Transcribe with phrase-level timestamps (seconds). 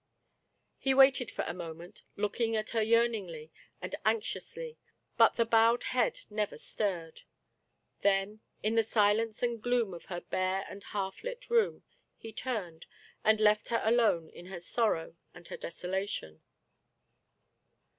[0.79, 4.79] He waited for a moment, looking at her yearn ingly and anxiously,
[5.15, 7.21] but the bowed head never stirred.
[7.99, 11.83] Then, in the silence and gloom of the bare and half lit room,
[12.17, 12.87] he turned,
[13.23, 16.41] and left her alone in her sorrow and her desolation.